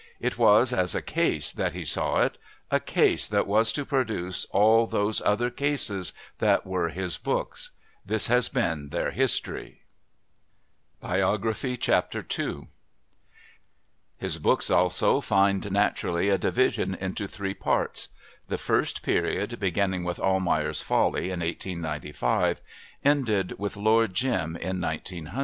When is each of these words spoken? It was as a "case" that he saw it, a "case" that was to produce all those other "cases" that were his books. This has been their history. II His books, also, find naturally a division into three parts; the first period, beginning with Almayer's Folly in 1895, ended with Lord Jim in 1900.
It 0.19 0.35
was 0.35 0.73
as 0.73 0.95
a 0.95 1.01
"case" 1.03 1.51
that 1.51 1.73
he 1.73 1.85
saw 1.85 2.23
it, 2.23 2.39
a 2.71 2.79
"case" 2.79 3.27
that 3.27 3.45
was 3.45 3.71
to 3.73 3.85
produce 3.85 4.45
all 4.45 4.87
those 4.87 5.21
other 5.21 5.51
"cases" 5.51 6.11
that 6.39 6.65
were 6.65 6.89
his 6.89 7.19
books. 7.19 7.69
This 8.03 8.25
has 8.25 8.49
been 8.49 8.89
their 8.89 9.11
history. 9.11 9.83
II 11.03 11.37
His 14.17 14.37
books, 14.39 14.71
also, 14.71 15.21
find 15.21 15.69
naturally 15.71 16.29
a 16.29 16.37
division 16.39 16.95
into 16.95 17.27
three 17.27 17.53
parts; 17.53 18.09
the 18.47 18.57
first 18.57 19.03
period, 19.03 19.59
beginning 19.59 20.03
with 20.03 20.19
Almayer's 20.19 20.81
Folly 20.81 21.25
in 21.25 21.41
1895, 21.41 22.59
ended 23.05 23.53
with 23.59 23.77
Lord 23.77 24.15
Jim 24.15 24.55
in 24.55 24.81
1900. 24.81 25.29